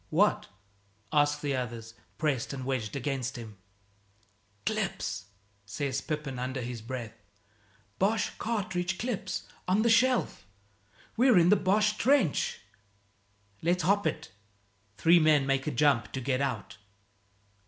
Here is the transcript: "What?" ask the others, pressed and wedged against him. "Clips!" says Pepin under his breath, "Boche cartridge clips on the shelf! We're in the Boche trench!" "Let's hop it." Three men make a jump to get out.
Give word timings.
"What?" 0.09 0.47
ask 1.13 1.41
the 1.41 1.55
others, 1.55 1.93
pressed 2.17 2.53
and 2.53 2.65
wedged 2.65 2.95
against 2.95 3.35
him. 3.37 3.57
"Clips!" 4.65 5.25
says 5.63 6.01
Pepin 6.01 6.39
under 6.39 6.59
his 6.59 6.81
breath, 6.81 7.13
"Boche 7.99 8.31
cartridge 8.39 8.97
clips 8.97 9.47
on 9.67 9.83
the 9.83 9.91
shelf! 9.91 10.47
We're 11.17 11.37
in 11.37 11.49
the 11.49 11.55
Boche 11.55 11.99
trench!" 11.99 12.61
"Let's 13.61 13.83
hop 13.83 14.07
it." 14.07 14.31
Three 14.97 15.19
men 15.19 15.45
make 15.45 15.67
a 15.67 15.71
jump 15.71 16.11
to 16.13 16.19
get 16.19 16.41
out. 16.41 16.77